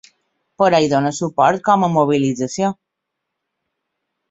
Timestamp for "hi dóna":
0.85-1.11